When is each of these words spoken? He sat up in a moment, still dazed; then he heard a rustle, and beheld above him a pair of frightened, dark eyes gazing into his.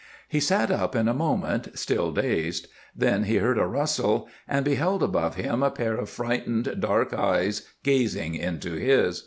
He 0.27 0.39
sat 0.39 0.71
up 0.71 0.95
in 0.95 1.07
a 1.07 1.13
moment, 1.13 1.77
still 1.77 2.11
dazed; 2.11 2.65
then 2.95 3.25
he 3.25 3.35
heard 3.35 3.59
a 3.59 3.67
rustle, 3.67 4.27
and 4.47 4.65
beheld 4.65 5.03
above 5.03 5.35
him 5.35 5.61
a 5.61 5.69
pair 5.69 5.95
of 5.95 6.09
frightened, 6.09 6.77
dark 6.79 7.13
eyes 7.13 7.67
gazing 7.83 8.33
into 8.33 8.71
his. 8.73 9.19